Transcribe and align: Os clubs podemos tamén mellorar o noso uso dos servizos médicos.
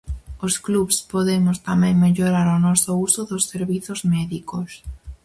Os 0.45 0.53
clubs 0.65 0.97
podemos 1.13 1.57
tamén 1.69 2.01
mellorar 2.05 2.47
o 2.55 2.57
noso 2.67 2.91
uso 3.07 3.21
dos 3.29 3.43
servizos 3.51 3.99
médicos. 4.13 4.69